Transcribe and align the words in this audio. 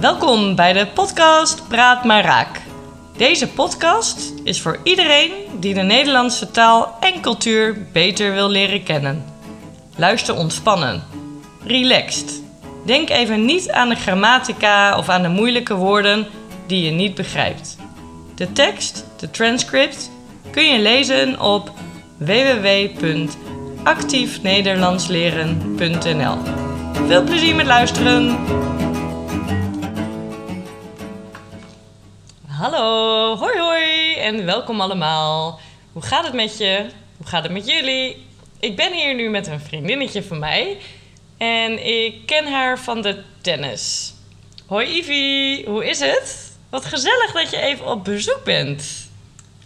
Welkom 0.00 0.54
bij 0.54 0.72
de 0.72 0.86
podcast 0.94 1.68
Praat 1.68 2.04
maar 2.04 2.24
Raak. 2.24 2.60
Deze 3.16 3.48
podcast 3.48 4.32
is 4.44 4.60
voor 4.60 4.78
iedereen 4.82 5.30
die 5.60 5.74
de 5.74 5.82
Nederlandse 5.82 6.50
taal 6.50 6.96
en 7.00 7.20
cultuur 7.20 7.86
beter 7.92 8.32
wil 8.32 8.48
leren 8.48 8.82
kennen. 8.82 9.24
Luister 9.96 10.36
ontspannen. 10.36 11.02
Relaxed. 11.64 12.42
Denk 12.86 13.10
even 13.10 13.44
niet 13.44 13.70
aan 13.70 13.88
de 13.88 13.96
grammatica 13.96 14.98
of 14.98 15.08
aan 15.08 15.22
de 15.22 15.28
moeilijke 15.28 15.74
woorden 15.74 16.26
die 16.66 16.84
je 16.84 16.90
niet 16.90 17.14
begrijpt. 17.14 17.76
De 18.34 18.52
tekst, 18.52 19.04
de 19.16 19.30
transcript, 19.30 20.10
kun 20.50 20.64
je 20.64 20.78
lezen 20.78 21.40
op 21.40 21.72
www.actiefnederlandsleren.nl. 23.82 26.36
Veel 27.06 27.24
plezier 27.24 27.54
met 27.54 27.66
luisteren! 27.66 28.38
Hallo, 32.46 33.36
hoi 33.36 33.58
hoi 33.58 34.14
en 34.14 34.44
welkom 34.44 34.80
allemaal. 34.80 35.60
Hoe 35.92 36.02
gaat 36.02 36.24
het 36.24 36.32
met 36.32 36.58
je? 36.58 36.86
Hoe 37.16 37.26
gaat 37.26 37.42
het 37.42 37.52
met 37.52 37.66
jullie? 37.66 38.26
Ik 38.60 38.76
ben 38.76 38.92
hier 38.92 39.14
nu 39.14 39.30
met 39.30 39.46
een 39.46 39.60
vriendinnetje 39.60 40.22
van 40.22 40.38
mij 40.38 40.78
en 41.36 41.86
ik 41.86 42.26
ken 42.26 42.52
haar 42.52 42.78
van 42.78 43.02
de 43.02 43.22
tennis. 43.40 44.14
Hoi 44.66 44.98
Ivy, 44.98 45.64
hoe 45.64 45.88
is 45.88 46.00
het? 46.00 46.52
Wat 46.70 46.84
gezellig 46.84 47.32
dat 47.32 47.50
je 47.50 47.60
even 47.60 47.86
op 47.86 48.04
bezoek 48.04 48.40
bent. 48.44 49.10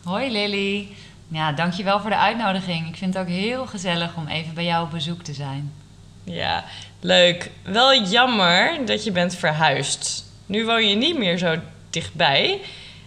Hoi 0.05 0.31
Lily. 0.31 0.89
Ja, 1.29 1.53
dankjewel 1.53 2.01
voor 2.01 2.11
de 2.11 2.17
uitnodiging. 2.17 2.89
Ik 2.89 2.97
vind 2.97 3.15
het 3.15 3.23
ook 3.23 3.29
heel 3.29 3.67
gezellig 3.67 4.17
om 4.17 4.27
even 4.27 4.55
bij 4.55 4.65
jou 4.65 4.85
op 4.85 4.91
bezoek 4.91 5.23
te 5.23 5.35
zijn. 5.35 5.73
Ja, 6.25 6.65
leuk. 7.01 7.51
Wel 7.63 8.03
jammer 8.03 8.87
dat 8.87 9.05
je 9.05 9.13
bent 9.13 9.35
verhuisd. 9.35 10.25
Nu 10.47 10.65
woon 10.65 10.89
je 10.89 10.97
niet 10.97 11.19
meer 11.19 11.39
zo 11.39 11.57
dichtbij. 11.91 12.61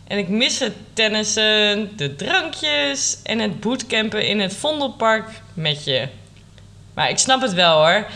En 0.07 0.17
ik 0.17 0.29
mis 0.29 0.59
het 0.59 0.73
tennissen, 0.94 1.97
de 1.97 2.16
drankjes 2.16 3.21
en 3.23 3.39
het 3.39 3.59
bootcampen 3.59 4.27
in 4.27 4.39
het 4.39 4.55
Vondelpark 4.55 5.41
met 5.53 5.83
je. 5.83 6.07
Maar 6.94 7.09
ik 7.09 7.17
snap 7.17 7.41
het 7.41 7.53
wel 7.53 7.77
hoor. 7.77 8.07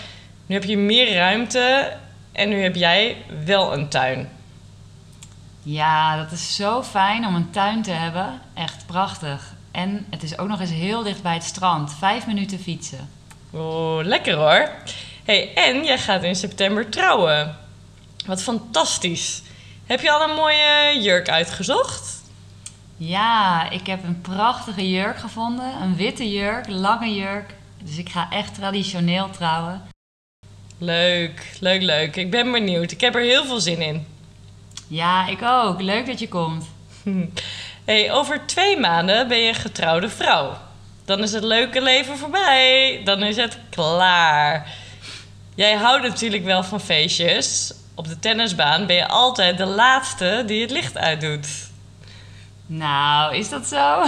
Nu 0.46 0.56
heb 0.56 0.64
je 0.64 0.78
meer 0.78 1.14
ruimte 1.14 1.94
en 2.32 2.50
nu 2.50 2.62
heb 2.62 2.76
jij 2.76 3.18
wel 3.46 3.74
een 3.74 3.90
tuin. 3.90 4.30
Ja, 5.64 6.18
dat 6.18 6.32
is 6.32 6.56
zo 6.56 6.84
fijn 6.84 7.26
om 7.26 7.36
een 7.36 7.52
tuin 7.52 7.82
te 7.82 7.92
hebben. 7.92 8.42
Echt 8.54 8.86
prachtig. 8.86 9.53
En 9.74 10.06
het 10.10 10.24
is 10.24 10.38
ook 10.38 10.48
nog 10.48 10.60
eens 10.60 10.70
heel 10.70 11.04
dicht 11.04 11.22
bij 11.22 11.34
het 11.34 11.44
strand. 11.44 11.94
Vijf 11.94 12.28
minuten 12.28 12.60
fietsen. 12.60 13.10
Oh, 13.52 14.00
lekker 14.04 14.34
hoor. 14.34 14.70
Hey, 15.24 15.54
en 15.54 15.84
jij 15.84 15.98
gaat 15.98 16.24
in 16.24 16.36
september 16.36 16.90
trouwen. 16.90 17.58
Wat 18.26 18.44
fantastisch. 18.44 19.42
Heb 19.86 20.02
je 20.02 20.12
al 20.12 20.30
een 20.30 20.36
mooie 20.36 21.00
jurk 21.02 21.30
uitgezocht? 21.30 22.22
Ja, 22.98 23.70
ik 23.70 23.88
heb 23.88 24.04
een 24.04 24.22
prachtige 24.22 24.90
jurk 24.90 25.18
gevonden. 25.18 25.82
Een 25.82 25.96
witte 25.96 26.32
jurk, 26.32 26.68
lange 26.68 27.14
jurk. 27.14 27.54
Dus 27.84 27.98
ik 27.98 28.10
ga 28.10 28.28
echt 28.32 28.56
traditioneel 28.56 29.30
trouwen. 29.30 29.82
Leuk, 30.78 31.58
leuk, 31.60 31.82
leuk. 31.82 32.16
Ik 32.16 32.32
ben 32.32 32.52
benieuwd. 32.52 32.92
Ik 32.92 33.02
heb 33.02 33.16
er 33.16 33.22
heel 33.22 33.46
veel 33.46 33.60
zin 33.60 33.82
in. 33.82 34.08
Ja, 34.88 35.28
ik 35.28 35.42
ook. 35.42 35.82
Leuk 35.82 36.06
dat 36.06 36.20
je 36.20 36.28
komt. 36.28 36.66
Hey, 37.86 38.12
over 38.12 38.46
twee 38.46 38.80
maanden 38.80 39.28
ben 39.28 39.38
je 39.38 39.48
een 39.48 39.56
getrouwde 39.56 40.10
vrouw. 40.10 40.58
Dan 41.06 41.20
is 41.20 41.32
het 41.32 41.44
leuke 41.44 41.82
leven 41.82 42.18
voorbij. 42.18 43.02
Dan 43.04 43.24
is 43.24 43.36
het 43.36 43.58
klaar. 43.70 44.68
Jij 45.56 45.74
houdt 45.74 46.04
natuurlijk 46.04 46.44
wel 46.44 46.64
van 46.64 46.80
feestjes. 46.80 47.74
Op 47.96 48.08
de 48.08 48.20
tennisbaan 48.20 48.86
ben 48.86 48.96
je 48.96 49.08
altijd 49.08 49.58
de 49.58 49.66
laatste 49.66 50.44
die 50.46 50.62
het 50.62 50.72
licht 50.72 50.98
uitdoet. 50.98 51.48
Nou, 52.66 53.36
is 53.36 53.50
dat 53.50 53.68
zo? 53.68 53.76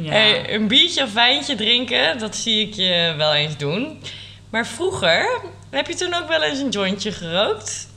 ja. 0.00 0.10
hey, 0.10 0.54
een 0.54 0.68
biertje 0.68 1.02
of 1.02 1.12
wijntje 1.12 1.54
drinken, 1.54 2.18
dat 2.18 2.36
zie 2.36 2.68
ik 2.68 2.74
je 2.74 3.14
wel 3.16 3.34
eens 3.34 3.56
doen. 3.56 4.02
Maar 4.50 4.66
vroeger, 4.66 5.40
heb 5.70 5.86
je 5.86 5.94
toen 5.94 6.14
ook 6.14 6.28
wel 6.28 6.42
eens 6.42 6.58
een 6.58 6.68
jointje 6.68 7.12
gerookt? 7.12 7.88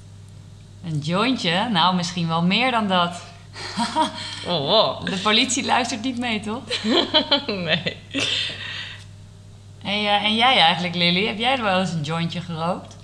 Een 0.85 0.99
jointje? 0.99 1.69
Nou, 1.69 1.95
misschien 1.95 2.27
wel 2.27 2.43
meer 2.43 2.71
dan 2.71 2.87
dat. 2.87 3.28
Oh, 4.47 4.59
wow. 4.67 5.05
De 5.05 5.17
politie 5.17 5.65
luistert 5.65 6.01
niet 6.01 6.17
mee, 6.17 6.39
toch? 6.39 6.61
nee. 7.47 7.97
Hey, 9.81 10.03
uh, 10.03 10.23
en 10.23 10.35
jij 10.35 10.57
eigenlijk, 10.57 10.95
Lily? 10.95 11.25
Heb 11.25 11.37
jij 11.37 11.57
er 11.57 11.63
wel 11.63 11.79
eens 11.79 11.91
een 11.91 12.01
jointje 12.01 12.41
gerookt? 12.41 12.97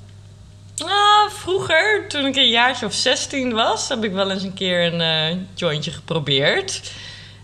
Ah, 0.77 1.29
vroeger, 1.29 2.05
toen 2.07 2.25
ik 2.25 2.35
een 2.35 2.49
jaartje 2.49 2.85
of 2.85 2.93
16 2.93 3.53
was, 3.53 3.89
heb 3.89 4.03
ik 4.03 4.11
wel 4.11 4.31
eens 4.31 4.43
een 4.43 4.53
keer 4.53 4.93
een 4.93 5.33
uh, 5.33 5.37
jointje 5.53 5.91
geprobeerd. 5.91 6.91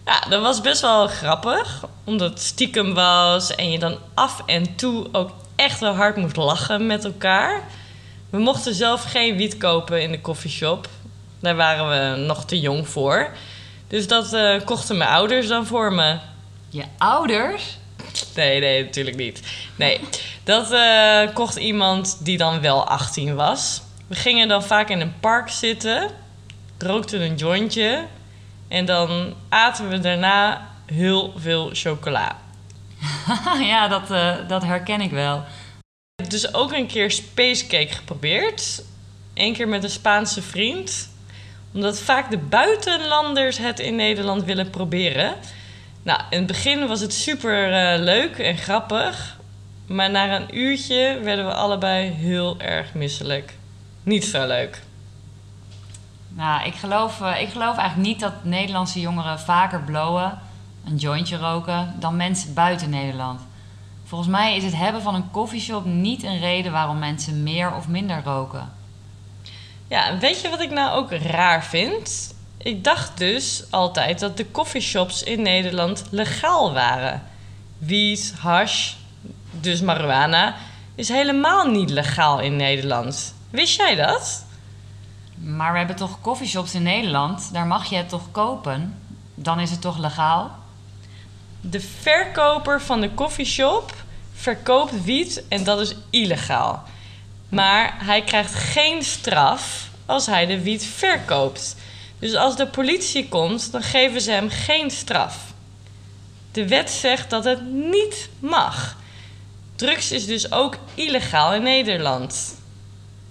Ja, 0.06 0.20
dat 0.30 0.42
was 0.42 0.62
best 0.62 0.82
wel 0.82 1.08
grappig, 1.08 1.86
omdat 2.04 2.30
het 2.30 2.42
stiekem 2.42 2.94
was 2.94 3.56
en 3.56 3.72
je 3.72 3.80
dan 3.80 3.98
af 4.14 4.42
en 4.46 4.76
toe 4.76 5.08
ook 5.12 5.32
echt 5.56 5.80
wel 5.80 5.94
hard 5.94 6.16
moest 6.16 6.36
lachen 6.36 6.86
met 6.86 7.06
elkaar. 7.06 7.64
We 8.30 8.38
mochten 8.38 8.76
zelf 8.76 9.04
geen 9.04 9.38
wiet 9.38 9.58
kopen 9.58 10.02
in 10.02 10.12
de 10.12 10.22
koffieshop. 10.22 10.88
Daar 11.42 11.56
waren 11.56 11.90
we 11.90 12.22
nog 12.26 12.46
te 12.46 12.60
jong 12.60 12.88
voor. 12.88 13.30
Dus 13.88 14.08
dat 14.08 14.34
uh, 14.34 14.56
kochten 14.66 14.98
mijn 14.98 15.10
ouders 15.10 15.48
dan 15.48 15.66
voor 15.66 15.94
me. 15.94 16.18
Je 16.70 16.84
ouders? 16.98 17.78
Nee, 18.36 18.60
nee, 18.60 18.84
natuurlijk 18.84 19.18
niet. 19.18 19.42
Nee, 19.76 20.00
dat 20.44 20.72
uh, 20.72 21.34
kocht 21.34 21.56
iemand 21.56 22.26
die 22.26 22.38
dan 22.38 22.62
wel 22.62 22.88
18 22.88 23.36
was. 23.36 23.82
We 24.08 24.16
gingen 24.16 24.48
dan 24.48 24.64
vaak 24.64 24.90
in 24.90 25.02
een 25.02 25.20
park 25.20 25.50
zitten, 25.50 26.10
rookten 26.78 27.22
een 27.22 27.36
jointje 27.36 28.06
en 28.68 28.86
dan 28.86 29.34
aten 29.50 29.90
we 29.90 30.00
daarna 30.00 30.68
heel 30.86 31.34
veel 31.38 31.70
chocola. 31.74 32.40
ja, 33.60 33.88
dat, 33.88 34.12
uh, 34.12 34.36
dat 34.48 34.64
herken 34.64 35.02
ik 35.02 35.12
wel. 35.12 35.38
Ik 36.16 36.24
heb 36.24 36.30
dus 36.30 36.54
ook 36.54 36.72
een 36.72 36.88
keer 36.88 37.12
spacecake 37.12 37.94
geprobeerd. 37.94 38.84
Eén 39.34 39.54
keer 39.54 39.68
met 39.68 39.84
een 39.84 39.90
Spaanse 39.90 40.42
vriend. 40.42 41.11
Omdat 41.74 42.00
vaak 42.00 42.30
de 42.30 42.38
buitenlanders 42.38 43.58
het 43.58 43.80
in 43.80 43.96
Nederland 43.96 44.44
willen 44.44 44.70
proberen. 44.70 45.36
Nou, 46.04 46.22
in 46.30 46.38
het 46.38 46.48
begin 46.48 46.88
was 46.88 47.00
het 47.00 47.14
super 47.14 47.68
uh, 47.68 48.04
leuk 48.04 48.38
en 48.38 48.58
grappig. 48.58 49.40
Maar 49.86 50.10
na 50.10 50.36
een 50.36 50.58
uurtje 50.58 51.20
werden 51.24 51.46
we 51.46 51.54
allebei 51.54 52.10
heel 52.10 52.60
erg 52.60 52.94
misselijk. 52.94 53.54
Niet 54.04 54.26
zo 54.26 54.48
leuk. 54.48 54.82
Nou, 56.28 56.66
ik 56.66 56.74
geloof, 56.74 57.20
uh, 57.22 57.42
ik 57.42 57.50
geloof 57.50 57.78
eigenlijk 57.78 58.08
niet 58.08 58.20
dat 58.20 58.44
Nederlandse 58.44 59.00
jongeren 59.00 59.40
vaker 59.40 59.82
blowen, 59.82 60.40
een 60.86 60.96
jointje 60.96 61.38
roken, 61.38 61.96
dan 62.00 62.16
mensen 62.16 62.54
buiten 62.54 62.90
Nederland. 62.90 63.42
Volgens 64.04 64.30
mij 64.30 64.56
is 64.56 64.64
het 64.64 64.76
hebben 64.76 65.02
van 65.02 65.16
een 65.16 65.32
koffieshop 65.32 65.86
niet 65.86 66.24
een 66.24 66.40
reden 66.40 66.72
waarom 66.72 67.00
mensen 67.00 67.44
meer 67.44 67.76
of 67.76 67.88
minder 67.88 68.22
roken. 68.24 68.72
Ja, 69.92 70.18
weet 70.18 70.42
je 70.42 70.50
wat 70.50 70.62
ik 70.62 70.72
nou 70.72 70.98
ook 70.98 71.12
raar 71.12 71.64
vind? 71.64 72.34
Ik 72.58 72.84
dacht 72.84 73.18
dus 73.18 73.64
altijd 73.70 74.20
dat 74.20 74.38
de 74.38 74.52
coffeeshops 74.52 75.24
in 75.24 75.42
Nederland 75.42 76.04
legaal 76.10 76.74
waren. 76.74 77.24
Wiet, 77.78 78.34
hash, 78.40 78.94
dus 79.52 79.82
marijuana, 79.82 80.56
is 80.96 81.10
helemaal 81.10 81.68
niet 81.68 81.90
legaal 81.90 82.40
in 82.40 82.56
Nederland. 82.56 83.36
Wist 83.50 83.78
jij 83.78 83.96
dat? 83.96 84.46
Maar 85.36 85.72
we 85.72 85.78
hebben 85.78 85.96
toch 85.96 86.22
coffeeshops 86.22 86.74
in 86.74 86.84
Nederland? 86.84 87.54
Daar 87.54 87.68
mag 87.68 87.90
je 87.90 87.96
het 87.96 88.10
toch 88.10 88.32
kopen? 88.32 89.02
Dan 89.36 89.60
is 89.60 89.72
het 89.72 89.82
toch 89.82 89.98
legaal? 89.98 90.52
De 91.62 91.80
verkoper 91.80 92.82
van 92.82 93.02
de 93.02 93.10
koffieshop 93.10 93.94
verkoopt 94.34 95.04
wiet 95.04 95.44
en 95.48 95.64
dat 95.64 95.80
is 95.80 95.96
illegaal. 96.10 96.84
Maar 97.50 97.94
hij 97.98 98.22
krijgt 98.22 98.54
geen 98.54 99.04
straf 99.04 99.90
als 100.12 100.26
hij 100.26 100.46
de 100.46 100.62
wiet 100.62 100.86
verkoopt. 100.86 101.76
Dus 102.20 102.36
als 102.36 102.56
de 102.56 102.68
politie 102.68 103.30
komt, 103.30 103.72
dan 103.72 103.84
geven 103.84 104.22
ze 104.22 104.32
hem 104.32 104.50
geen 104.50 104.92
straf. 104.92 105.38
De 106.52 106.68
wet 106.68 106.90
zegt 106.90 107.30
dat 107.30 107.44
het 107.44 107.72
niet 107.72 108.30
mag. 108.40 108.98
Drugs 109.76 110.12
is 110.12 110.26
dus 110.26 110.52
ook 110.52 110.78
illegaal 110.94 111.54
in 111.54 111.64
Nederland. 111.64 112.56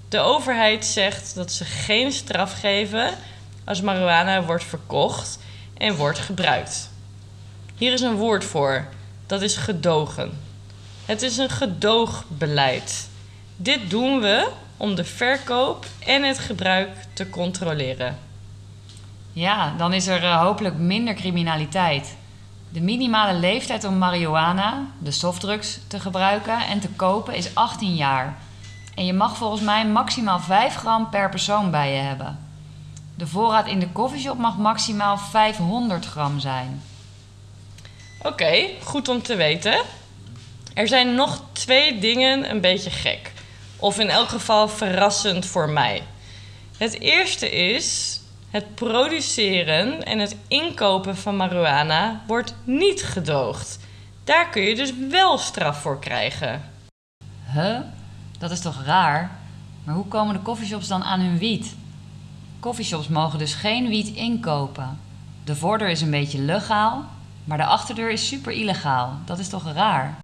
De 0.08 0.18
overheid 0.18 0.86
zegt 0.86 1.34
dat 1.34 1.52
ze 1.52 1.64
geen 1.64 2.12
straf 2.12 2.60
geven 2.60 3.14
als 3.64 3.80
marijuana 3.80 4.42
wordt 4.42 4.64
verkocht 4.64 5.38
en 5.78 5.96
wordt 5.96 6.18
gebruikt. 6.18 6.90
Hier 7.76 7.92
is 7.92 8.00
een 8.00 8.16
woord 8.16 8.44
voor. 8.44 8.88
Dat 9.26 9.42
is 9.42 9.56
gedogen. 9.56 10.38
Het 11.04 11.22
is 11.22 11.36
een 11.36 11.50
gedoogbeleid. 11.50 13.08
Dit 13.56 13.90
doen 13.90 14.20
we 14.20 14.48
om 14.80 14.94
de 14.94 15.04
verkoop 15.04 15.86
en 16.06 16.22
het 16.22 16.38
gebruik 16.38 16.90
te 17.12 17.30
controleren. 17.30 18.18
Ja, 19.32 19.74
dan 19.76 19.92
is 19.92 20.06
er 20.06 20.22
uh, 20.22 20.40
hopelijk 20.40 20.76
minder 20.76 21.14
criminaliteit. 21.14 22.16
De 22.68 22.80
minimale 22.80 23.38
leeftijd 23.38 23.84
om 23.84 23.98
marihuana, 23.98 24.86
de 24.98 25.10
softdrugs, 25.10 25.78
te 25.86 26.00
gebruiken 26.00 26.66
en 26.66 26.80
te 26.80 26.88
kopen 26.88 27.34
is 27.34 27.54
18 27.54 27.94
jaar. 27.94 28.36
En 28.94 29.06
je 29.06 29.12
mag 29.12 29.36
volgens 29.36 29.62
mij 29.62 29.86
maximaal 29.86 30.38
5 30.38 30.74
gram 30.74 31.08
per 31.10 31.28
persoon 31.28 31.70
bij 31.70 31.92
je 31.92 32.00
hebben. 32.00 32.38
De 33.16 33.26
voorraad 33.26 33.66
in 33.66 33.80
de 33.80 33.92
coffeeshop 33.92 34.38
mag 34.38 34.56
maximaal 34.56 35.18
500 35.18 36.06
gram 36.06 36.38
zijn. 36.38 36.82
Oké, 38.22 38.68
goed 38.82 39.08
om 39.08 39.22
te 39.22 39.36
weten. 39.36 39.80
Er 40.74 40.88
zijn 40.88 41.14
nog 41.14 41.42
twee 41.52 41.98
dingen 41.98 42.50
een 42.50 42.60
beetje 42.60 42.90
gek. 42.90 43.32
Of 43.80 43.98
in 43.98 44.08
elk 44.08 44.28
geval 44.28 44.68
verrassend 44.68 45.46
voor 45.46 45.70
mij. 45.70 46.02
Het 46.76 47.00
eerste 47.00 47.50
is. 47.50 48.18
Het 48.50 48.74
produceren 48.74 50.04
en 50.04 50.18
het 50.18 50.36
inkopen 50.48 51.16
van 51.16 51.36
marihuana 51.36 52.22
wordt 52.26 52.54
niet 52.64 53.02
gedoogd. 53.02 53.78
Daar 54.24 54.48
kun 54.48 54.62
je 54.62 54.74
dus 54.74 54.92
wel 55.10 55.38
straf 55.38 55.80
voor 55.80 55.98
krijgen. 55.98 56.62
Huh? 57.52 57.78
Dat 58.38 58.50
is 58.50 58.60
toch 58.60 58.84
raar? 58.84 59.38
Maar 59.84 59.94
hoe 59.94 60.08
komen 60.08 60.34
de 60.34 60.42
coffeeshops 60.42 60.88
dan 60.88 61.02
aan 61.02 61.20
hun 61.20 61.38
wiet? 61.38 61.74
Coffeeshops 62.60 63.08
mogen 63.08 63.38
dus 63.38 63.54
geen 63.54 63.88
wiet 63.88 64.08
inkopen. 64.08 64.98
De 65.44 65.56
voordeur 65.56 65.88
is 65.88 66.00
een 66.00 66.10
beetje 66.10 66.40
legaal, 66.40 67.04
maar 67.44 67.58
de 67.58 67.64
achterdeur 67.64 68.10
is 68.10 68.28
super 68.28 68.52
illegaal. 68.52 69.18
Dat 69.24 69.38
is 69.38 69.48
toch 69.48 69.72
raar? 69.72 70.18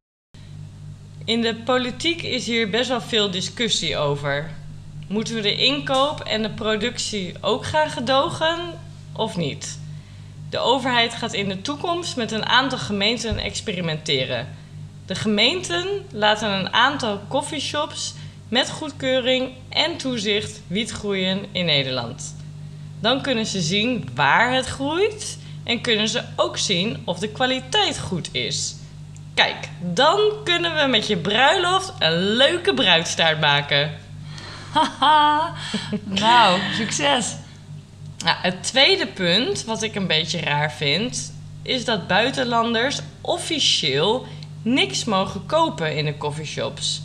In 1.27 1.43
de 1.43 1.55
politiek 1.55 2.23
is 2.23 2.47
hier 2.47 2.71
best 2.71 2.89
wel 2.89 3.01
veel 3.01 3.31
discussie 3.31 3.97
over. 3.97 4.51
Moeten 5.09 5.35
we 5.35 5.41
de 5.41 5.57
inkoop 5.57 6.21
en 6.21 6.43
de 6.43 6.51
productie 6.51 7.35
ook 7.41 7.65
gaan 7.65 7.91
gedogen 7.91 8.59
of 9.13 9.37
niet? 9.37 9.79
De 10.51 10.59
overheid 10.59 11.15
gaat 11.15 11.33
in 11.33 11.49
de 11.49 11.63
toekomst 11.63 12.17
met 12.17 12.33
een 12.33 12.47
aantal 12.47 12.79
gemeenten 12.79 13.39
experimenteren. 13.39 14.49
De 15.07 15.15
gemeenten 15.15 15.87
laten 16.13 16.51
een 16.51 16.73
aantal 16.73 17.21
coffeeshops 17.29 18.15
met 18.49 18.71
goedkeuring 18.71 19.51
en 19.69 19.97
toezicht 19.97 20.61
wiet 20.67 20.91
groeien 20.91 21.45
in 21.53 21.65
Nederland. 21.65 22.37
Dan 23.01 23.23
kunnen 23.23 23.47
ze 23.47 23.61
zien 23.61 24.09
waar 24.15 24.55
het 24.55 24.67
groeit 24.67 25.39
en 25.65 25.81
kunnen 25.81 26.09
ze 26.09 26.23
ook 26.37 26.59
zien 26.59 27.03
of 27.05 27.19
de 27.19 27.29
kwaliteit 27.29 27.99
goed 27.99 28.29
is. 28.33 28.77
Kijk, 29.37 29.69
dan 29.81 30.21
kunnen 30.45 30.77
we 30.77 30.87
met 30.87 31.07
je 31.07 31.17
bruiloft 31.17 31.93
een 31.99 32.19
leuke 32.19 32.75
bruidstaart 32.75 33.41
maken. 33.41 33.91
Haha, 34.73 35.53
nou, 36.05 36.61
succes. 36.75 37.37
Nou, 38.25 38.37
het 38.43 38.63
tweede 38.63 39.07
punt, 39.07 39.65
wat 39.65 39.83
ik 39.83 39.95
een 39.95 40.07
beetje 40.07 40.41
raar 40.41 40.73
vind, 40.73 41.33
is 41.63 41.85
dat 41.85 42.07
buitenlanders 42.07 43.01
officieel 43.21 44.27
niks 44.63 45.05
mogen 45.05 45.47
kopen 45.47 45.97
in 45.97 46.05
de 46.05 46.17
coffeeshops. 46.17 47.03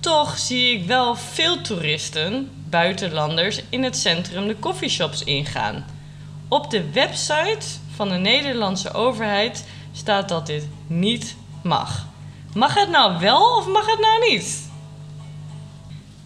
Toch 0.00 0.38
zie 0.38 0.78
ik 0.78 0.86
wel 0.86 1.16
veel 1.16 1.60
toeristen, 1.60 2.50
buitenlanders, 2.68 3.60
in 3.68 3.82
het 3.82 3.96
centrum 3.96 4.46
de 4.46 4.58
coffeeshops 4.58 5.24
ingaan. 5.24 5.84
Op 6.48 6.70
de 6.70 6.90
website 6.90 7.66
van 7.94 8.08
de 8.08 8.14
Nederlandse 8.14 8.92
overheid 8.92 9.64
staat 9.94 10.28
dat 10.28 10.46
dit 10.46 10.68
niet 10.86 11.36
mag. 11.62 12.06
Mag 12.54 12.74
het 12.74 12.90
nou 12.90 13.20
wel 13.20 13.56
of 13.56 13.66
mag 13.66 13.86
het 13.86 14.00
nou 14.00 14.30
niet? 14.30 14.70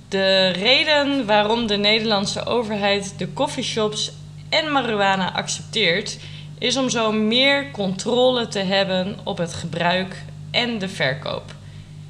De 0.08 0.48
reden 0.48 1.26
waarom 1.26 1.66
de 1.66 1.76
Nederlandse 1.76 2.46
overheid 2.46 3.14
de 3.18 3.32
coffeeshops 3.32 4.12
en 4.48 4.72
marihuana 4.72 5.32
accepteert, 5.32 6.18
is 6.58 6.76
om 6.76 6.88
zo 6.88 7.12
meer 7.12 7.70
controle 7.70 8.48
te 8.48 8.58
hebben 8.58 9.18
op 9.24 9.38
het 9.38 9.54
gebruik 9.54 10.24
en 10.50 10.78
de 10.78 10.88
verkoop. 10.88 11.54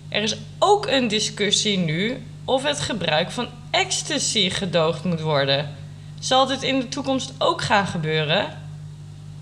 Er 0.09 0.23
is 0.23 0.37
ook 0.59 0.87
een 0.87 1.09
discussie 1.09 1.79
nu 1.79 2.23
of 2.45 2.63
het 2.63 2.81
gebruik 2.81 3.31
van 3.31 3.49
ecstasy 3.71 4.51
gedoogd 4.51 5.05
moet 5.05 5.21
worden. 5.21 5.75
Zal 6.21 6.47
dit 6.47 6.63
in 6.63 6.81
de 6.81 6.89
toekomst 6.89 7.33
ook 7.39 7.63
gaan 7.63 7.87
gebeuren? 7.87 8.59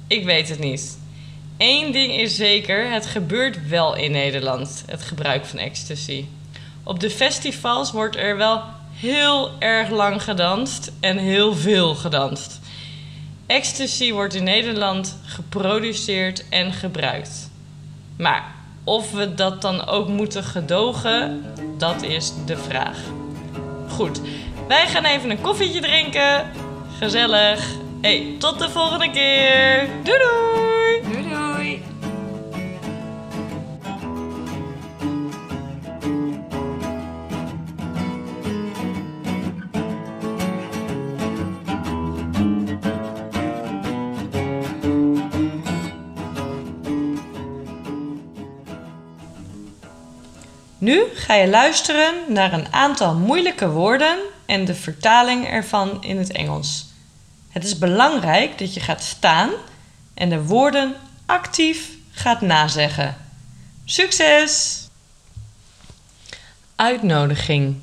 Ik 0.06 0.24
weet 0.24 0.48
het 0.48 0.58
niet. 0.58 0.98
Eén 1.58 1.92
ding 1.92 2.12
is 2.12 2.36
zeker, 2.36 2.90
het 2.90 3.06
gebeurt 3.06 3.68
wel 3.68 3.96
in 3.96 4.10
Nederland, 4.10 4.84
het 4.86 5.02
gebruik 5.02 5.44
van 5.44 5.58
ecstasy. 5.58 6.24
Op 6.82 7.00
de 7.00 7.10
festivals 7.10 7.92
wordt 7.92 8.16
er 8.16 8.36
wel 8.36 8.62
heel 8.92 9.50
erg 9.58 9.90
lang 9.90 10.22
gedanst 10.22 10.92
en 11.00 11.18
heel 11.18 11.54
veel 11.54 11.94
gedanst. 11.94 12.60
Ecstasy 13.46 14.12
wordt 14.12 14.34
in 14.34 14.44
Nederland 14.44 15.18
geproduceerd 15.24 16.48
en 16.48 16.72
gebruikt. 16.72 17.50
Maar 18.16 18.54
of 18.84 19.12
we 19.12 19.34
dat 19.34 19.62
dan 19.62 19.86
ook 19.86 20.08
moeten 20.08 20.44
gedogen, 20.44 21.44
dat 21.78 22.02
is 22.02 22.32
de 22.46 22.56
vraag. 22.56 22.98
Goed, 23.88 24.20
wij 24.68 24.86
gaan 24.86 25.04
even 25.04 25.30
een 25.30 25.40
koffietje 25.40 25.80
drinken. 25.80 26.50
Gezellig. 26.98 27.66
Hey, 28.00 28.34
tot 28.38 28.58
de 28.58 28.70
volgende 28.70 29.10
keer. 29.10 29.88
Doei 30.02 30.18
doei. 30.18 31.12
Doei 31.12 31.28
doei. 31.28 31.45
Nu 50.86 51.06
ga 51.14 51.34
je 51.34 51.48
luisteren 51.48 52.32
naar 52.32 52.52
een 52.52 52.72
aantal 52.72 53.14
moeilijke 53.14 53.68
woorden 53.68 54.18
en 54.44 54.64
de 54.64 54.74
vertaling 54.74 55.46
ervan 55.46 56.02
in 56.02 56.18
het 56.18 56.32
Engels. 56.32 56.86
Het 57.48 57.64
is 57.64 57.78
belangrijk 57.78 58.58
dat 58.58 58.74
je 58.74 58.80
gaat 58.80 59.02
staan 59.02 59.50
en 60.14 60.28
de 60.28 60.42
woorden 60.42 60.96
actief 61.26 61.90
gaat 62.10 62.40
nazeggen. 62.40 63.16
Succes! 63.84 64.80
Uitnodiging. 66.76 67.76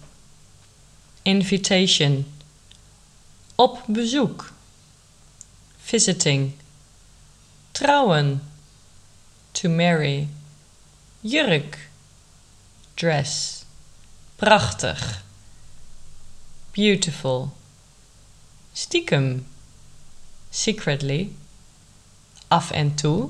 Invitation. 1.21 2.33
Op 3.55 3.83
bezoek. 3.85 4.51
Visiting. 5.77 6.53
Trouwen. 7.71 8.51
To 9.51 9.69
marry. 9.69 10.27
Jurk. 11.19 11.91
Dress. 12.95 13.65
Prachtig. 14.37 15.21
Beautiful. 16.73 17.51
Stiekem. 18.73 19.45
Secretly. 20.51 21.33
Af 22.49 22.71
en 22.71 22.95
toe. 22.95 23.29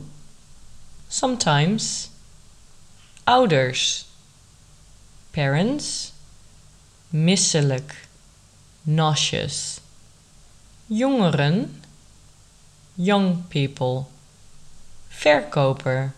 Sometimes. 1.10 2.10
Ouders. 3.26 4.06
Parents. 5.32 6.12
Misselijk. 7.10 8.08
Nauseous. 8.84 9.80
Jongeren. 10.88 11.84
Young 12.96 13.44
people. 13.50 14.06
Verkoper. 15.10 16.14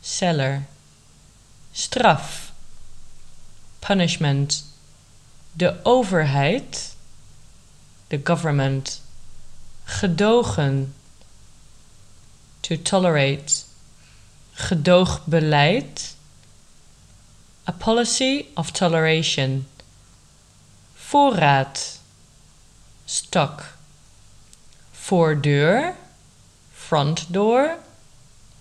Seller. 0.00 0.66
Straf. 1.76 2.52
Punishment. 3.80 4.64
De 5.52 5.80
overheid. 5.82 6.94
The 8.06 8.20
government. 8.24 9.02
Gedogen. 9.84 10.94
To 12.60 12.82
tolerate. 12.82 13.64
Gedoogbeleid. 14.54 16.14
A 17.68 17.72
policy 17.72 18.46
of 18.54 18.70
toleration. 18.70 19.66
Voorraad. 20.94 21.98
Stock. 23.04 23.76
Voordeur. 24.92 25.94
Front 26.72 27.32
door. 27.32 27.76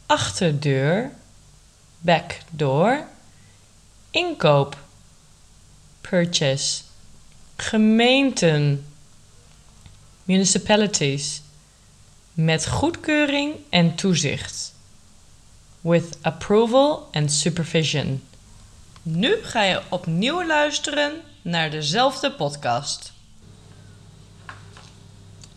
Achterdeur. 0.05 1.11
Back 2.05 2.37
door. 2.51 3.07
Inkoop. 4.11 4.77
Purchase. 6.01 6.81
Gemeenten. 7.55 8.85
Municipalities. 10.23 11.41
Met 12.33 12.67
goedkeuring 12.67 13.55
en 13.69 13.95
toezicht. 13.95 14.73
With 15.81 16.17
approval 16.21 17.09
and 17.11 17.31
supervision. 17.31 18.23
Nu 19.01 19.37
ga 19.43 19.63
je 19.63 19.81
opnieuw 19.89 20.45
luisteren 20.45 21.21
naar 21.41 21.71
dezelfde 21.71 22.31
podcast. 22.31 23.13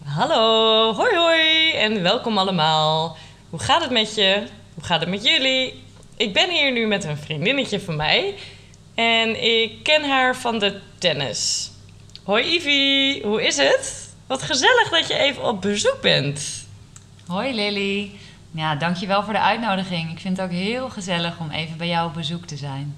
Hallo, 0.04 0.94
hoi 0.94 1.16
hoi 1.16 1.72
en 1.72 2.02
welkom 2.02 2.38
allemaal. 2.38 3.16
Hoe 3.50 3.60
gaat 3.60 3.82
het 3.82 3.90
met 3.90 4.14
je? 4.14 4.46
Hoe 4.74 4.84
gaat 4.84 5.00
het 5.00 5.08
met 5.08 5.24
jullie? 5.24 5.86
Ik 6.18 6.32
ben 6.32 6.50
hier 6.50 6.72
nu 6.72 6.87
met 6.87 7.04
een 7.04 7.16
vriendinnetje 7.16 7.80
van 7.80 7.96
mij 7.96 8.34
en 8.94 9.44
ik 9.44 9.82
ken 9.82 10.04
haar 10.04 10.37
van 10.37 10.58
de 10.58 10.80
tennis. 10.98 11.70
Hoi 12.22 12.54
Ivy, 12.54 13.22
hoe 13.22 13.46
is 13.46 13.56
het? 13.56 14.14
Wat 14.26 14.42
gezellig 14.42 14.88
dat 14.90 15.08
je 15.08 15.18
even 15.18 15.44
op 15.44 15.62
bezoek 15.62 15.98
bent. 16.02 16.66
Hoi 17.26 17.54
Lily. 17.54 18.10
Ja, 18.50 18.75
dankjewel 18.75 19.22
voor 19.22 19.32
de 19.32 19.40
uitnodiging. 19.40 20.10
Ik 20.10 20.18
vind 20.18 20.37
het 20.37 20.46
ook 20.46 20.52
heel 20.52 20.88
gezellig 20.88 21.38
om 21.38 21.50
even 21.50 21.76
bij 21.76 21.88
jou 21.88 22.08
op 22.08 22.14
bezoek 22.14 22.46
te 22.46 22.56
zijn. 22.56 22.96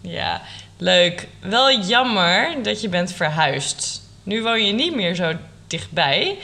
Ja, 0.00 0.42
leuk. 0.76 1.28
Wel 1.40 1.80
jammer 1.80 2.62
dat 2.62 2.80
je 2.80 2.88
bent 2.88 3.12
verhuisd. 3.12 4.02
Nu 4.22 4.42
woon 4.42 4.66
je 4.66 4.72
niet 4.72 4.94
meer 4.94 5.14
zo 5.14 5.32
dichtbij. 5.66 6.38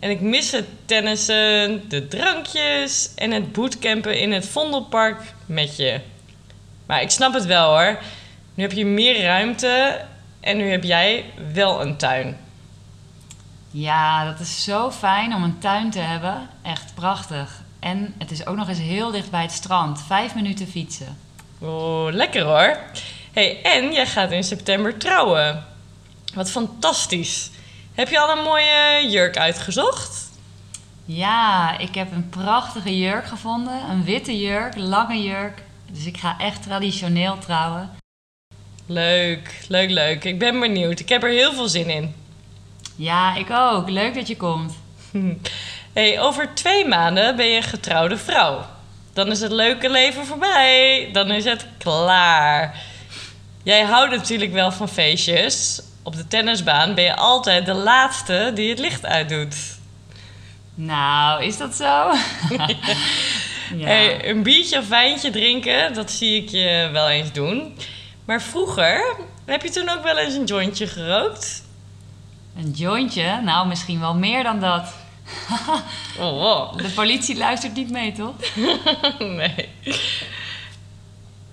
En 0.00 0.10
ik 0.10 0.20
mis 0.20 0.50
het 0.50 0.66
tennissen, 0.84 1.88
de 1.88 2.08
drankjes 2.08 3.10
en 3.14 3.30
het 3.30 3.52
bootcampen 3.52 4.20
in 4.20 4.32
het 4.32 4.48
Vondelpark 4.48 5.34
met 5.46 5.76
je. 5.76 6.00
Maar 6.86 7.02
ik 7.02 7.10
snap 7.10 7.34
het 7.34 7.46
wel 7.46 7.68
hoor. 7.68 7.98
Nu 8.54 8.62
heb 8.62 8.72
je 8.72 8.86
meer 8.86 9.22
ruimte 9.22 10.00
en 10.40 10.56
nu 10.56 10.70
heb 10.70 10.84
jij 10.84 11.24
wel 11.52 11.80
een 11.80 11.96
tuin. 11.96 12.36
Ja, 13.70 14.24
dat 14.24 14.40
is 14.40 14.64
zo 14.64 14.90
fijn 14.90 15.34
om 15.34 15.42
een 15.42 15.58
tuin 15.58 15.90
te 15.90 15.98
hebben. 15.98 16.48
Echt 16.62 16.94
prachtig. 16.94 17.62
En 17.80 18.14
het 18.18 18.30
is 18.30 18.46
ook 18.46 18.56
nog 18.56 18.68
eens 18.68 18.78
heel 18.78 19.10
dicht 19.10 19.30
bij 19.30 19.42
het 19.42 19.52
strand. 19.52 20.02
Vijf 20.06 20.34
minuten 20.34 20.66
fietsen. 20.66 21.18
Oh, 21.58 22.12
lekker 22.12 22.42
hoor. 22.42 22.78
Hey, 23.32 23.62
en 23.62 23.92
jij 23.92 24.06
gaat 24.06 24.30
in 24.30 24.44
september 24.44 24.96
trouwen. 24.96 25.64
Wat 26.34 26.50
fantastisch. 26.50 27.50
Heb 27.94 28.08
je 28.08 28.20
al 28.20 28.36
een 28.36 28.44
mooie 28.44 29.08
jurk 29.08 29.36
uitgezocht? 29.36 30.30
Ja, 31.04 31.78
ik 31.78 31.94
heb 31.94 32.12
een 32.12 32.28
prachtige 32.28 32.98
jurk 32.98 33.26
gevonden. 33.26 33.90
Een 33.90 34.04
witte 34.04 34.38
jurk, 34.38 34.76
lange 34.76 35.22
jurk. 35.22 35.62
Dus 35.92 36.06
ik 36.06 36.16
ga 36.16 36.36
echt 36.38 36.62
traditioneel 36.62 37.38
trouwen. 37.38 37.90
Leuk, 38.86 39.64
leuk, 39.68 39.90
leuk. 39.90 40.24
Ik 40.24 40.38
ben 40.38 40.60
benieuwd. 40.60 41.00
Ik 41.00 41.08
heb 41.08 41.22
er 41.22 41.30
heel 41.30 41.52
veel 41.52 41.68
zin 41.68 41.90
in. 41.90 42.14
Ja, 42.96 43.36
ik 43.36 43.50
ook. 43.50 43.88
Leuk 43.88 44.14
dat 44.14 44.28
je 44.28 44.36
komt. 44.36 44.74
Hey, 45.92 46.20
over 46.20 46.54
twee 46.54 46.86
maanden 46.86 47.36
ben 47.36 47.46
je 47.46 47.56
een 47.56 47.62
getrouwde 47.62 48.16
vrouw. 48.16 48.66
Dan 49.12 49.30
is 49.30 49.40
het 49.40 49.52
leuke 49.52 49.90
leven 49.90 50.26
voorbij. 50.26 51.08
Dan 51.12 51.30
is 51.30 51.44
het 51.44 51.66
klaar. 51.78 52.82
Jij 53.62 53.82
houdt 53.82 54.16
natuurlijk 54.16 54.52
wel 54.52 54.72
van 54.72 54.88
feestjes. 54.88 55.82
Op 56.02 56.16
de 56.16 56.28
tennisbaan 56.28 56.94
ben 56.94 57.04
je 57.04 57.16
altijd 57.16 57.66
de 57.66 57.74
laatste 57.74 58.50
die 58.54 58.70
het 58.70 58.78
licht 58.78 59.06
uitdoet. 59.06 59.78
Nou, 60.74 61.44
is 61.44 61.56
dat 61.56 61.74
zo? 61.74 61.84
ja. 63.76 63.86
hey, 63.86 64.28
een 64.28 64.42
biertje 64.42 64.78
of 64.78 64.88
wijntje 64.88 65.30
drinken, 65.30 65.94
dat 65.94 66.10
zie 66.10 66.42
ik 66.42 66.48
je 66.48 66.88
wel 66.92 67.08
eens 67.08 67.32
doen. 67.32 67.76
Maar 68.24 68.42
vroeger, 68.42 69.16
heb 69.44 69.62
je 69.62 69.70
toen 69.70 69.88
ook 69.88 70.02
wel 70.02 70.18
eens 70.18 70.34
een 70.34 70.44
jointje 70.44 70.86
gerookt? 70.86 71.64
Een 72.56 72.70
jointje? 72.70 73.40
Nou, 73.40 73.68
misschien 73.68 74.00
wel 74.00 74.14
meer 74.14 74.42
dan 74.42 74.60
dat. 74.60 74.94
oh, 76.18 76.30
wow. 76.30 76.78
De 76.78 76.88
politie 76.88 77.36
luistert 77.36 77.74
niet 77.74 77.90
mee, 77.90 78.12
toch? 78.12 78.34
nee. 79.18 79.68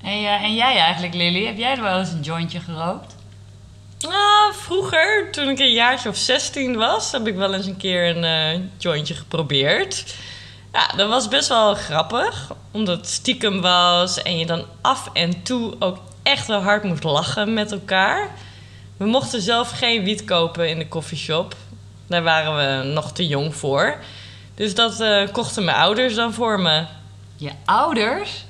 Hey, 0.01 0.22
uh, 0.22 0.44
en 0.44 0.56
jij 0.56 0.77
eigenlijk, 0.77 1.13
Lily? 1.13 1.46
Heb 1.46 1.58
jij 1.58 1.72
er 1.72 1.82
wel 1.82 2.00
eens 2.00 2.12
een 2.12 2.22
jointje 2.22 2.60
gerookt? 2.60 3.16
Nou, 4.00 4.54
vroeger, 4.54 5.32
toen 5.32 5.50
ik 5.50 5.60
een 5.60 5.72
jaartje 5.72 6.10
of 6.10 6.18
16 6.18 6.75
was, 6.75 7.12
heb 7.12 7.27
ik 7.27 7.36
wel 7.36 7.54
eens 7.54 7.66
een 7.66 7.77
keer 7.77 8.16
een 8.16 8.58
uh, 8.58 8.63
jointje 8.77 9.13
geprobeerd. 9.13 10.16
Ja, 10.74 10.88
dat 10.96 11.10
was 11.10 11.27
best 11.27 11.48
wel 11.48 11.75
grappig, 11.75 12.51
omdat 12.72 12.98
het 12.98 13.08
stiekem 13.08 13.62
was 13.62 14.22
en 14.22 14.38
je 14.38 14.46
dan 14.46 14.66
af 14.82 15.10
en 15.13 15.44
toe 15.44 15.75
ook 15.80 15.98
echt 16.24 16.48
wel 16.48 16.62
hard 16.62 16.84
moest 16.84 17.04
lachen 17.04 17.54
met 17.54 17.72
elkaar. 17.72 18.30
We 18.98 19.06
mochten 19.06 19.42
zelf 19.42 19.72
geen 19.72 20.04
wiet 20.04 20.24
kopen 20.25 20.70
in 20.70 20.77
de 20.77 20.88
koffieshop. 20.88 21.56
Daar 22.08 22.24
waren 22.24 22.56
we 22.56 22.88
nog 22.94 23.12
te 23.12 23.27
jong 23.27 23.56
voor. 23.56 23.98
Dus 24.56 24.75
dat 24.75 25.01
uh, 25.01 25.27
kochten 25.32 25.63
mijn 25.63 25.77
ouders 25.77 26.16
dan 26.16 26.34
voor 26.34 26.60
me. 26.60 26.86
Je 27.36 27.51
ouders? 27.66 28.46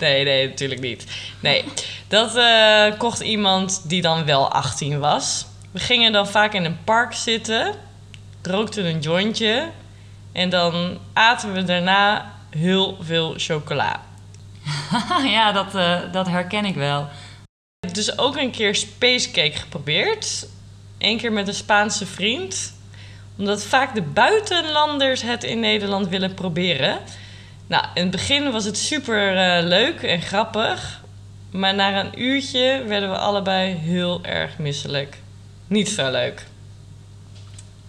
Nee, 0.00 0.24
nee, 0.24 0.48
natuurlijk 0.48 0.80
niet. 0.80 1.06
Nee, 1.40 1.64
dat 2.08 2.36
uh, 2.36 2.98
kocht 2.98 3.20
iemand 3.20 3.88
die 3.88 4.02
dan 4.02 4.24
wel 4.24 4.52
18 4.52 4.98
was. 4.98 5.46
We 5.70 5.78
gingen 5.78 6.12
dan 6.12 6.28
vaak 6.28 6.54
in 6.54 6.64
een 6.64 6.84
park 6.84 7.12
zitten, 7.12 7.74
rookten 8.42 8.84
een 8.84 9.00
jointje 9.00 9.68
en 10.32 10.50
dan 10.50 10.98
aten 11.12 11.52
we 11.52 11.64
daarna 11.64 12.32
heel 12.50 12.96
veel 13.00 13.34
chocola. 13.36 14.00
ja, 15.36 15.52
dat, 15.52 15.74
uh, 15.74 16.00
dat 16.12 16.26
herken 16.26 16.64
ik 16.64 16.74
wel. 16.74 17.00
Ik 17.00 17.88
heb 17.90 17.94
dus 17.94 18.18
ook 18.18 18.36
een 18.36 18.50
keer 18.50 18.74
spacecake 18.74 19.56
geprobeerd. 19.56 20.46
Eén 20.98 21.18
keer 21.18 21.32
met 21.32 21.48
een 21.48 21.54
Spaanse 21.54 22.06
vriend. 22.06 22.74
Omdat 23.38 23.64
vaak 23.64 23.94
de 23.94 24.02
buitenlanders 24.02 25.22
het 25.22 25.44
in 25.44 25.60
Nederland 25.60 26.08
willen 26.08 26.34
proberen. 26.34 26.98
Nou, 27.66 27.84
in 27.94 28.02
het 28.02 28.10
begin 28.10 28.52
was 28.52 28.64
het 28.64 28.78
super 28.78 29.32
uh, 29.32 29.66
leuk 29.66 30.02
en 30.02 30.20
grappig. 30.20 31.02
Maar 31.50 31.74
na 31.74 32.00
een 32.00 32.20
uurtje 32.20 32.84
werden 32.86 33.10
we 33.10 33.18
allebei 33.18 33.74
heel 33.74 34.24
erg 34.24 34.58
misselijk. 34.58 35.18
Niet 35.66 35.88
zo 35.88 36.10
leuk. 36.10 36.46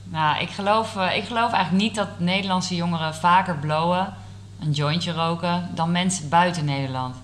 Nou, 0.04 0.42
ik 0.42 0.50
geloof, 0.50 0.96
uh, 0.96 1.16
ik 1.16 1.24
geloof 1.24 1.52
eigenlijk 1.52 1.84
niet 1.84 1.96
dat 1.96 2.20
Nederlandse 2.20 2.76
jongeren 2.76 3.16
vaker 3.16 3.58
blowen, 3.58 4.14
een 4.62 4.72
jointje 4.72 5.12
roken, 5.12 5.70
dan 5.74 5.92
mensen 5.92 6.30
buiten 6.30 6.66
Nederland. 6.66 7.16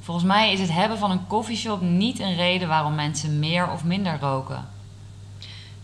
Volgens 0.00 0.26
mij 0.26 0.52
is 0.52 0.60
het 0.60 0.72
hebben 0.72 0.98
van 0.98 1.10
een 1.10 1.26
koffieshop 1.26 1.80
niet 1.80 2.18
een 2.18 2.36
reden 2.36 2.68
waarom 2.68 2.94
mensen 2.94 3.38
meer 3.38 3.70
of 3.70 3.84
minder 3.84 4.18
roken. 4.20 4.68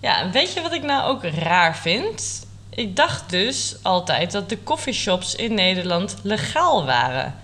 Ja, 0.00 0.30
weet 0.30 0.52
je 0.52 0.60
wat 0.60 0.72
ik 0.72 0.82
nou 0.82 1.02
ook 1.10 1.24
raar 1.24 1.76
vind? 1.76 2.46
Ik 2.74 2.96
dacht 2.96 3.30
dus 3.30 3.76
altijd 3.82 4.32
dat 4.32 4.48
de 4.48 4.62
coffeeshops 4.62 5.34
in 5.34 5.54
Nederland 5.54 6.16
legaal 6.22 6.84
waren. 6.84 7.34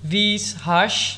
Wiet, 0.00 0.56
hash, 0.62 1.16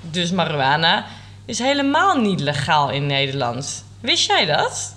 dus 0.00 0.30
marijuana, 0.30 1.06
is 1.44 1.58
helemaal 1.58 2.16
niet 2.16 2.40
legaal 2.40 2.90
in 2.90 3.06
Nederland. 3.06 3.84
Wist 4.00 4.26
jij 4.26 4.46
dat? 4.46 4.94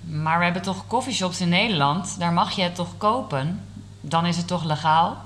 Maar 0.00 0.38
we 0.38 0.44
hebben 0.44 0.62
toch 0.62 0.86
coffeeshops 0.86 1.40
in 1.40 1.48
Nederland? 1.48 2.18
Daar 2.18 2.32
mag 2.32 2.56
je 2.56 2.62
het 2.62 2.74
toch 2.74 2.96
kopen? 2.96 3.64
Dan 4.00 4.26
is 4.26 4.36
het 4.36 4.46
toch 4.46 4.64
legaal? 4.64 5.16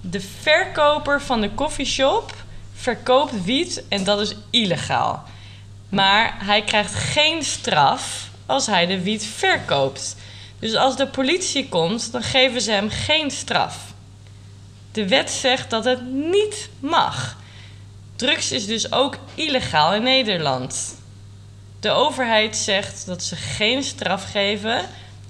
De 0.00 0.20
verkoper 0.20 1.22
van 1.22 1.40
de 1.40 1.54
coffeeshop 1.54 2.34
verkoopt 2.74 3.44
wiet 3.44 3.84
en 3.88 4.04
dat 4.04 4.20
is 4.20 4.36
illegaal. 4.50 5.22
Maar 5.88 6.34
hij 6.38 6.62
krijgt 6.62 6.94
geen 6.94 7.42
straf 7.42 8.30
als 8.46 8.66
hij 8.66 8.86
de 8.86 9.02
wiet 9.02 9.26
verkoopt. 9.26 10.16
Dus 10.60 10.74
als 10.74 10.96
de 10.96 11.06
politie 11.06 11.68
komt, 11.68 12.12
dan 12.12 12.22
geven 12.22 12.60
ze 12.60 12.70
hem 12.70 12.90
geen 12.90 13.30
straf. 13.30 13.78
De 14.92 15.08
wet 15.08 15.30
zegt 15.30 15.70
dat 15.70 15.84
het 15.84 16.12
niet 16.12 16.68
mag. 16.80 17.36
Drugs 18.16 18.52
is 18.52 18.66
dus 18.66 18.92
ook 18.92 19.18
illegaal 19.34 19.94
in 19.94 20.02
Nederland. 20.02 20.98
De 21.80 21.90
overheid 21.90 22.56
zegt 22.56 23.06
dat 23.06 23.22
ze 23.22 23.36
geen 23.36 23.82
straf 23.82 24.30
geven 24.30 24.84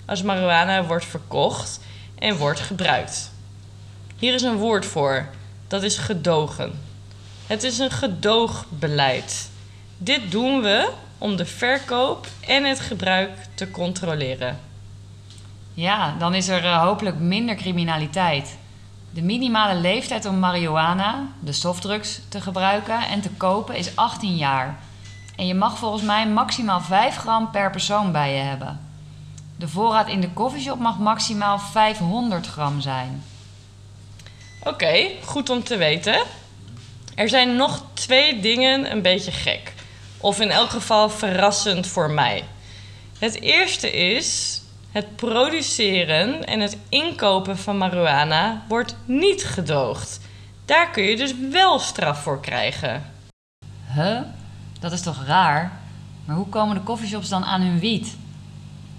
als 0.06 0.22
marihuana 0.22 0.84
wordt 0.84 1.04
verkocht 1.04 1.80
en 2.18 2.36
wordt 2.36 2.60
gebruikt. 2.60 3.32
Hier 4.18 4.34
is 4.34 4.42
een 4.42 4.56
woord 4.56 4.86
voor. 4.86 5.28
Dat 5.68 5.82
is 5.82 5.96
gedogen. 5.96 6.80
Het 7.46 7.62
is 7.62 7.78
een 7.78 7.90
gedoogbeleid. 7.90 9.50
Dit 9.98 10.30
doen 10.30 10.62
we 10.62 10.90
om 11.18 11.36
de 11.36 11.46
verkoop 11.46 12.26
en 12.46 12.64
het 12.64 12.80
gebruik 12.80 13.30
te 13.54 13.70
controleren. 13.70 14.69
Ja, 15.74 16.14
dan 16.18 16.34
is 16.34 16.48
er 16.48 16.64
uh, 16.64 16.82
hopelijk 16.82 17.18
minder 17.18 17.54
criminaliteit. 17.54 18.58
De 19.10 19.22
minimale 19.22 19.80
leeftijd 19.80 20.24
om 20.24 20.38
marihuana, 20.38 21.26
de 21.40 21.52
softdrugs, 21.52 22.20
te 22.28 22.40
gebruiken 22.40 23.06
en 23.06 23.20
te 23.20 23.30
kopen 23.30 23.76
is 23.76 23.96
18 23.96 24.36
jaar. 24.36 24.78
En 25.36 25.46
je 25.46 25.54
mag 25.54 25.78
volgens 25.78 26.02
mij 26.02 26.28
maximaal 26.28 26.80
5 26.80 27.16
gram 27.16 27.50
per 27.50 27.70
persoon 27.70 28.12
bij 28.12 28.34
je 28.34 28.42
hebben. 28.42 28.80
De 29.56 29.68
voorraad 29.68 30.08
in 30.08 30.20
de 30.20 30.30
koffieshop 30.30 30.78
mag 30.78 30.98
maximaal 30.98 31.58
500 31.58 32.46
gram 32.46 32.80
zijn. 32.80 33.22
Oké, 34.64 35.10
goed 35.24 35.50
om 35.50 35.64
te 35.64 35.76
weten. 35.76 36.22
Er 37.14 37.28
zijn 37.28 37.56
nog 37.56 37.84
twee 37.94 38.40
dingen 38.40 38.90
een 38.90 39.02
beetje 39.02 39.30
gek. 39.30 39.74
Of 40.18 40.40
in 40.40 40.50
elk 40.50 40.70
geval 40.70 41.10
verrassend 41.10 41.86
voor 41.86 42.10
mij. 42.10 42.44
Het 43.18 43.40
eerste 43.40 43.92
is 43.92 44.59
het 44.92 45.16
produceren 45.16 46.46
en 46.46 46.60
het 46.60 46.78
inkopen 46.88 47.58
van 47.58 47.78
marihuana 47.78 48.64
wordt 48.68 48.96
niet 49.04 49.44
gedoogd. 49.44 50.20
Daar 50.64 50.90
kun 50.90 51.02
je 51.02 51.16
dus 51.16 51.34
wel 51.50 51.78
straf 51.78 52.22
voor 52.22 52.40
krijgen. 52.40 53.04
Huh? 53.94 54.20
Dat 54.80 54.92
is 54.92 55.02
toch 55.02 55.24
raar? 55.26 55.80
Maar 56.24 56.36
hoe 56.36 56.48
komen 56.48 56.74
de 56.74 56.82
coffeeshops 56.82 57.28
dan 57.28 57.44
aan 57.44 57.60
hun 57.60 57.78
wiet? 57.78 58.16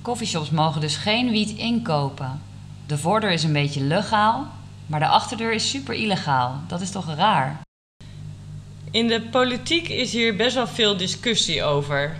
Coffeeshops 0.01 0.49
mogen 0.49 0.81
dus 0.81 0.95
geen 0.95 1.31
wiet 1.31 1.49
inkopen. 1.49 2.41
De 2.87 2.97
vorder 2.97 3.31
is 3.31 3.43
een 3.43 3.53
beetje 3.53 3.81
legaal, 3.81 4.47
Maar 4.85 4.99
de 4.99 5.07
achterdeur 5.07 5.53
is 5.53 5.69
super 5.69 5.93
illegaal. 5.93 6.59
Dat 6.67 6.81
is 6.81 6.91
toch 6.91 7.15
raar? 7.15 7.61
In 8.91 9.07
de 9.07 9.21
politiek 9.21 9.87
is 9.87 10.11
hier 10.11 10.35
best 10.35 10.55
wel 10.55 10.67
veel 10.67 10.97
discussie 10.97 11.63
over. 11.63 12.17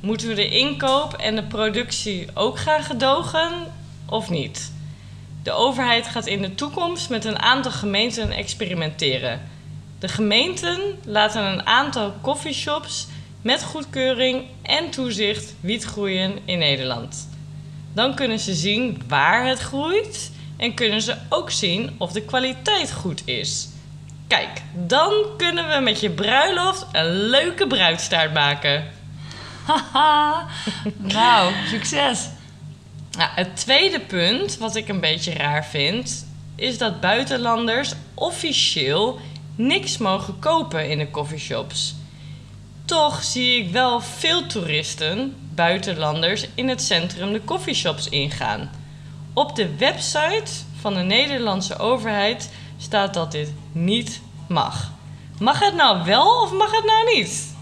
Moeten 0.00 0.28
we 0.28 0.34
de 0.34 0.48
inkoop 0.48 1.12
en 1.12 1.36
de 1.36 1.42
productie 1.42 2.26
ook 2.34 2.58
gaan 2.58 2.82
gedogen 2.82 3.50
of 4.06 4.30
niet? 4.30 4.72
De 5.42 5.52
overheid 5.52 6.06
gaat 6.06 6.26
in 6.26 6.42
de 6.42 6.54
toekomst 6.54 7.10
met 7.10 7.24
een 7.24 7.38
aantal 7.38 7.72
gemeenten 7.72 8.30
experimenteren. 8.30 9.40
De 9.98 10.08
gemeenten 10.08 10.80
laten 11.04 11.44
een 11.44 11.66
aantal 11.66 12.14
coffeeshops 12.20 13.06
met 13.42 13.64
goedkeuring 13.64 14.44
en 14.62 14.90
toezicht 14.90 15.54
wiet 15.60 15.84
groeien 15.84 16.38
in 16.44 16.58
Nederland. 16.58 17.28
Dan 17.92 18.14
kunnen 18.14 18.38
ze 18.38 18.54
zien 18.54 19.02
waar 19.08 19.46
het 19.46 19.58
groeit 19.58 20.30
en 20.56 20.74
kunnen 20.74 21.02
ze 21.02 21.16
ook 21.28 21.50
zien 21.50 21.94
of 21.98 22.12
de 22.12 22.22
kwaliteit 22.22 22.92
goed 22.92 23.22
is. 23.24 23.68
Kijk, 24.26 24.62
dan 24.86 25.12
kunnen 25.36 25.68
we 25.68 25.80
met 25.80 26.00
je 26.00 26.10
bruiloft 26.10 26.86
een 26.92 27.12
leuke 27.12 27.66
bruidstaart 27.66 28.32
maken. 28.32 28.84
Nou, 30.96 31.52
succes. 31.66 32.28
Nou, 33.16 33.30
het 33.34 33.56
tweede 33.56 34.00
punt, 34.00 34.58
wat 34.58 34.76
ik 34.76 34.88
een 34.88 35.00
beetje 35.00 35.32
raar 35.32 35.64
vind, 35.64 36.26
is 36.54 36.78
dat 36.78 37.00
buitenlanders 37.00 37.92
officieel 38.14 39.18
niks 39.54 39.98
mogen 39.98 40.38
kopen 40.38 40.90
in 40.90 40.98
de 40.98 41.10
coffeeshops. 41.10 41.94
Toch 42.84 43.22
zie 43.22 43.64
ik 43.64 43.72
wel 43.72 44.00
veel 44.00 44.46
toeristen, 44.46 45.36
buitenlanders, 45.54 46.46
in 46.54 46.68
het 46.68 46.82
centrum 46.82 47.32
de 47.32 47.44
coffeeshops 47.44 48.08
ingaan. 48.08 48.70
Op 49.32 49.56
de 49.56 49.76
website 49.76 50.50
van 50.80 50.94
de 50.94 51.00
Nederlandse 51.00 51.78
overheid 51.78 52.50
staat 52.78 53.14
dat 53.14 53.32
dit 53.32 53.52
niet 53.72 54.20
mag. 54.48 54.92
Mag 55.38 55.58
het 55.58 55.74
nou 55.74 56.04
wel 56.04 56.42
of 56.42 56.52
mag 56.52 56.70
het 56.70 56.84
nou 56.84 57.16
niet? 57.16 57.56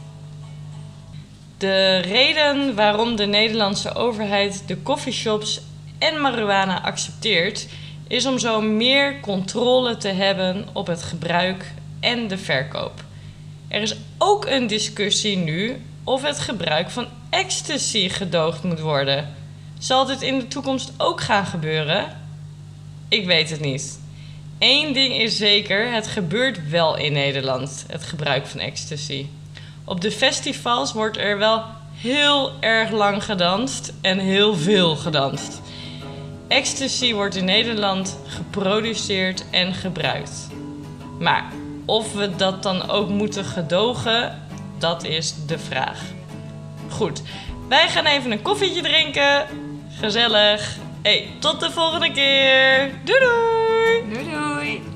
De 1.59 1.97
reden 1.97 2.75
waarom 2.75 3.17
de 3.17 3.27
Nederlandse 3.27 3.95
overheid 3.95 4.63
de 4.67 4.83
coffeeshops 4.83 5.61
en 5.99 6.21
marihuana 6.21 6.83
accepteert, 6.83 7.67
is 8.09 8.27
om 8.27 8.39
zo 8.39 8.61
meer 8.61 9.21
controle 9.21 9.97
te 9.97 10.09
hebben 10.09 10.69
op 10.73 10.87
het 10.87 11.03
gebruik 11.03 11.73
en 12.01 12.29
de 12.29 12.39
verkoop. 12.39 13.05
Er 13.69 13.83
is 13.83 13.97
ook 14.19 14.47
een 14.47 14.67
discussie 14.67 15.37
nu 15.37 15.83
of 16.05 16.23
het 16.23 16.39
gebruik 16.39 16.91
van 16.91 17.07
ecstasy 17.31 18.09
gedoogd 18.09 18.63
moet 18.63 18.81
worden. 18.81 19.35
Zal 19.79 20.07
dit 20.07 20.23
in 20.23 20.39
de 20.39 20.49
toekomst 20.49 20.93
ook 20.97 21.21
gaan 21.21 21.47
gebeuren? 21.47 22.17
Ik 23.09 23.27
weet 23.27 23.51
het 23.51 23.61
niet. 23.61 24.01
Eén 24.59 24.93
ding 24.93 25.15
is 25.15 25.37
zeker, 25.37 25.93
het 25.93 26.07
gebeurt 26.07 26.69
wel 26.69 26.97
in 26.97 27.13
Nederland, 27.13 27.85
het 27.89 28.05
gebruik 28.05 28.47
van 28.47 28.61
ecstasy. 28.61 29.27
Op 29.88 30.00
de 30.00 30.11
festivals 30.11 30.93
wordt 30.93 31.16
er 31.16 31.38
wel 31.38 31.64
heel 31.95 32.52
erg 32.61 32.90
lang 32.90 33.25
gedanst 33.25 33.93
en 34.00 34.19
heel 34.19 34.57
veel 34.57 34.97
gedanst. 34.97 35.61
Ecstasy 36.49 37.14
wordt 37.14 37.37
in 37.37 37.45
Nederland 37.45 38.19
geproduceerd 38.26 39.45
en 39.50 39.75
gebruikt. 39.75 40.49
Maar 41.19 41.52
of 41.85 42.12
we 42.12 42.37
dat 42.37 42.62
dan 42.62 42.90
ook 42.90 43.09
moeten 43.09 43.45
gedogen, 43.45 44.43
dat 44.78 45.05
is 45.05 45.35
de 45.47 45.59
vraag. 45.59 46.00
Goed, 46.90 47.23
wij 47.69 47.88
gaan 47.88 48.07
even 48.07 48.31
een 48.31 48.43
koffietje 48.43 48.83
drinken. 48.83 49.47
Gezellig. 50.00 50.76
Hey, 51.02 51.28
tot 51.38 51.61
de 51.61 51.71
volgende 51.71 52.12
keer. 52.12 52.90
Doei 53.05 53.19
doei! 53.19 54.12
Doei 54.12 54.31
doei. 54.31 54.96